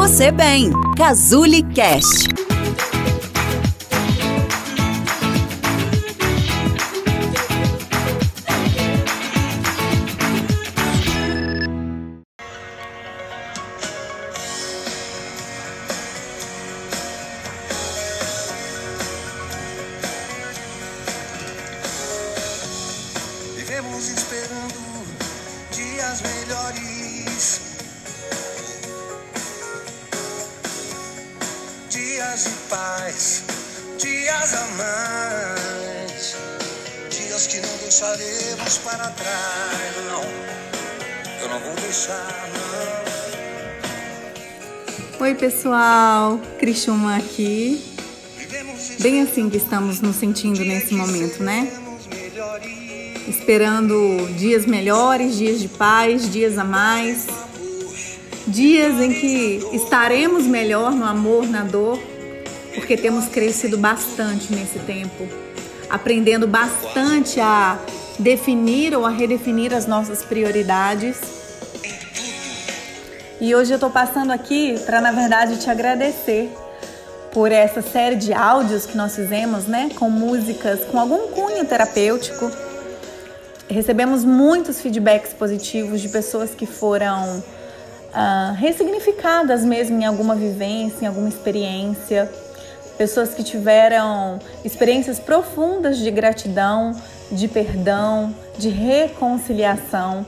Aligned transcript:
você 0.00 0.32
bem. 0.32 0.72
Cazuli 0.96 1.62
Cast. 1.74 2.26
Vivemos 23.54 24.08
esperando 24.08 25.04
dias 25.70 26.22
melhores. 26.22 27.69
Dias 32.30 32.44
de 32.44 32.50
paz, 32.68 33.42
dias 33.98 34.54
a 34.54 34.64
mais. 34.76 36.36
Dias 37.10 37.48
que 37.48 37.58
não 37.58 37.76
deixaremos 37.78 38.78
para 38.84 39.08
trás, 39.08 39.96
não. 40.06 40.22
Eu 41.42 41.48
não 41.48 41.58
vou 41.58 41.74
deixar, 41.74 42.48
não. 45.18 45.26
Oi, 45.26 45.34
pessoal. 45.34 46.40
Criciúma 46.60 47.16
aqui. 47.16 47.84
Bem 49.00 49.22
assim 49.22 49.50
que 49.50 49.56
estamos 49.56 50.00
nos 50.00 50.14
sentindo 50.14 50.64
nesse 50.64 50.94
momento, 50.94 51.42
né? 51.42 51.68
Esperando 53.26 54.28
dias 54.38 54.66
melhores, 54.66 55.36
dias 55.36 55.58
de 55.58 55.66
paz, 55.66 56.30
dias 56.30 56.56
a 56.58 56.62
mais. 56.62 57.26
Dias 58.46 59.00
em 59.00 59.12
que 59.14 59.60
estaremos 59.72 60.46
melhor 60.46 60.92
no 60.92 61.04
amor, 61.04 61.48
na 61.48 61.64
dor, 61.64 62.00
porque 62.74 62.96
temos 62.96 63.26
crescido 63.26 63.78
bastante 63.78 64.52
nesse 64.52 64.78
tempo, 64.80 65.28
aprendendo 65.88 66.46
bastante 66.46 67.40
a 67.40 67.78
definir 68.18 68.94
ou 68.94 69.04
a 69.04 69.10
redefinir 69.10 69.74
as 69.74 69.86
nossas 69.86 70.22
prioridades. 70.22 71.16
E 73.40 73.54
hoje 73.54 73.72
eu 73.72 73.78
tô 73.78 73.88
passando 73.88 74.30
aqui 74.30 74.78
para, 74.84 75.00
na 75.00 75.12
verdade, 75.12 75.58
te 75.58 75.70
agradecer 75.70 76.50
por 77.32 77.50
essa 77.52 77.80
série 77.80 78.16
de 78.16 78.32
áudios 78.32 78.84
que 78.84 78.96
nós 78.96 79.14
fizemos, 79.14 79.66
né? 79.66 79.90
Com 79.98 80.10
músicas 80.10 80.80
com 80.84 80.98
algum 80.98 81.28
cunho 81.28 81.64
terapêutico. 81.64 82.50
Recebemos 83.68 84.24
muitos 84.24 84.80
feedbacks 84.80 85.32
positivos 85.32 86.00
de 86.00 86.08
pessoas 86.08 86.50
que 86.50 86.66
foram 86.66 87.42
ah, 88.12 88.54
ressignificadas 88.58 89.64
mesmo 89.64 90.00
em 90.00 90.04
alguma 90.04 90.34
vivência, 90.34 91.04
em 91.04 91.06
alguma 91.06 91.28
experiência. 91.28 92.30
Pessoas 93.00 93.32
que 93.32 93.42
tiveram 93.42 94.38
experiências 94.62 95.18
profundas 95.18 95.96
de 95.96 96.10
gratidão, 96.10 96.94
de 97.32 97.48
perdão, 97.48 98.34
de 98.58 98.68
reconciliação. 98.68 100.26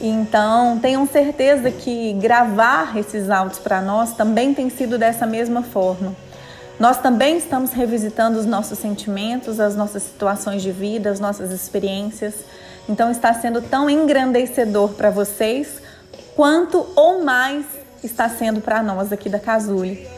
Então, 0.00 0.78
tenham 0.78 1.06
certeza 1.06 1.70
que 1.70 2.14
gravar 2.14 2.96
esses 2.96 3.28
áudios 3.28 3.58
para 3.58 3.82
nós 3.82 4.14
também 4.14 4.54
tem 4.54 4.70
sido 4.70 4.96
dessa 4.96 5.26
mesma 5.26 5.62
forma. 5.62 6.16
Nós 6.78 6.96
também 6.96 7.36
estamos 7.36 7.72
revisitando 7.72 8.38
os 8.38 8.46
nossos 8.46 8.78
sentimentos, 8.78 9.60
as 9.60 9.76
nossas 9.76 10.02
situações 10.02 10.62
de 10.62 10.72
vida, 10.72 11.10
as 11.10 11.20
nossas 11.20 11.50
experiências. 11.50 12.32
Então, 12.88 13.10
está 13.10 13.34
sendo 13.34 13.60
tão 13.60 13.90
engrandecedor 13.90 14.94
para 14.94 15.10
vocês 15.10 15.82
quanto 16.34 16.86
ou 16.96 17.22
mais 17.22 17.66
está 18.02 18.26
sendo 18.30 18.62
para 18.62 18.82
nós 18.82 19.12
aqui 19.12 19.28
da 19.28 19.38
Casule. 19.38 20.08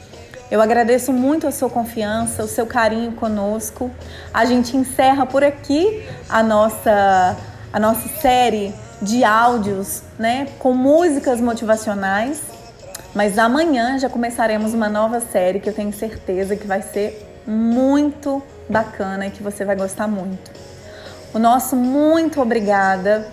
Eu 0.53 0.61
agradeço 0.61 1.15
muito 1.15 1.47
a 1.47 1.51
sua 1.51 1.71
confiança, 1.71 2.45
o 2.45 2.47
seu 2.47 2.67
carinho 2.67 3.13
conosco. 3.13 3.91
A 4.35 4.45
gente 4.45 4.77
encerra 4.77 5.25
por 5.25 5.43
aqui 5.43 6.07
a 6.29 6.43
nossa, 6.43 7.39
a 7.73 7.81
nossa 7.81 8.07
série 8.21 8.75
de 9.01 9.25
áudios, 9.25 10.03
né, 10.19 10.49
com 10.59 10.75
músicas 10.75 11.41
motivacionais. 11.41 12.43
Mas 13.15 13.39
amanhã 13.39 13.99
já 13.99 14.11
começaremos 14.11 14.75
uma 14.75 14.91
nova 14.91 15.21
série 15.21 15.59
que 15.59 15.71
eu 15.71 15.75
tenho 15.75 15.91
certeza 15.91 16.55
que 16.55 16.67
vai 16.67 16.83
ser 16.83 17.27
muito 17.47 18.43
bacana 18.69 19.29
e 19.29 19.31
que 19.31 19.43
você 19.43 19.65
vai 19.65 19.75
gostar 19.75 20.07
muito. 20.07 20.51
O 21.33 21.39
nosso 21.39 21.75
muito 21.75 22.43
obrigada. 22.43 23.27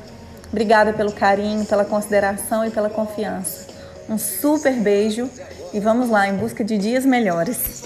Obrigada 0.50 0.94
pelo 0.94 1.12
carinho, 1.12 1.66
pela 1.66 1.84
consideração 1.84 2.66
e 2.66 2.70
pela 2.70 2.90
confiança. 2.90 3.69
Um 4.10 4.18
super 4.18 4.74
beijo 4.74 5.30
e 5.72 5.80
vamos 5.80 6.10
lá 6.10 6.28
em 6.28 6.36
busca 6.36 6.64
de 6.64 6.78
dias 6.78 7.06
melhores. 7.06 7.84